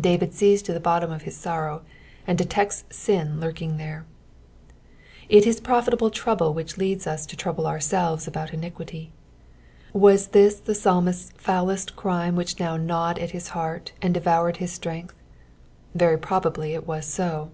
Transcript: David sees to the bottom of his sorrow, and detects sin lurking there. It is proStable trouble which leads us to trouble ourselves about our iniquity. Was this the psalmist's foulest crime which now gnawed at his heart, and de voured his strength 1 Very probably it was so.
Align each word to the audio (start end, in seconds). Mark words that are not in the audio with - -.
David 0.00 0.32
sees 0.32 0.62
to 0.62 0.72
the 0.72 0.80
bottom 0.80 1.10
of 1.12 1.20
his 1.24 1.36
sorrow, 1.36 1.82
and 2.26 2.38
detects 2.38 2.84
sin 2.88 3.38
lurking 3.38 3.76
there. 3.76 4.06
It 5.28 5.46
is 5.46 5.60
proStable 5.60 6.10
trouble 6.10 6.54
which 6.54 6.78
leads 6.78 7.06
us 7.06 7.26
to 7.26 7.36
trouble 7.36 7.66
ourselves 7.66 8.26
about 8.26 8.48
our 8.48 8.54
iniquity. 8.54 9.12
Was 9.92 10.28
this 10.28 10.58
the 10.60 10.74
psalmist's 10.74 11.30
foulest 11.36 11.94
crime 11.94 12.36
which 12.36 12.58
now 12.58 12.78
gnawed 12.78 13.18
at 13.18 13.32
his 13.32 13.48
heart, 13.48 13.92
and 14.00 14.14
de 14.14 14.20
voured 14.20 14.56
his 14.56 14.72
strength 14.72 15.14
1 15.92 15.98
Very 15.98 16.18
probably 16.18 16.72
it 16.72 16.86
was 16.86 17.04
so. 17.04 17.50